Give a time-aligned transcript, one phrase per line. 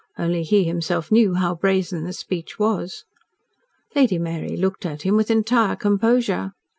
[0.17, 3.05] Only he himself knew how brazen the speech was.
[3.95, 6.53] Lady Mary looked at him with entire composure.